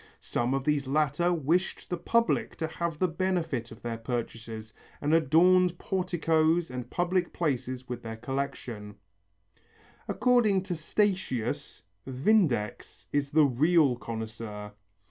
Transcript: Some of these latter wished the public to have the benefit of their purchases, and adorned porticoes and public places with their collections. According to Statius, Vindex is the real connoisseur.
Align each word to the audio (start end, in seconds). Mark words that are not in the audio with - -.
Some 0.19 0.55
of 0.55 0.63
these 0.63 0.87
latter 0.87 1.31
wished 1.31 1.87
the 1.91 1.97
public 1.97 2.55
to 2.55 2.65
have 2.65 2.97
the 2.97 3.07
benefit 3.07 3.69
of 3.71 3.83
their 3.83 3.99
purchases, 3.99 4.73
and 4.99 5.13
adorned 5.13 5.77
porticoes 5.77 6.71
and 6.71 6.89
public 6.89 7.31
places 7.33 7.87
with 7.87 8.01
their 8.01 8.17
collections. 8.17 8.95
According 10.07 10.63
to 10.63 10.75
Statius, 10.75 11.83
Vindex 12.07 13.05
is 13.13 13.29
the 13.29 13.45
real 13.45 13.95
connoisseur. 13.95 14.71